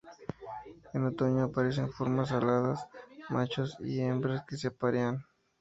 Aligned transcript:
En 0.95 1.05
otoño 1.05 1.43
aparecen 1.43 1.91
formas 1.91 2.31
aladas, 2.31 2.87
machos 3.29 3.77
y 3.81 3.99
hembras 4.01 4.43
que 4.47 4.57
se 4.57 4.69
aparean. 4.69 5.27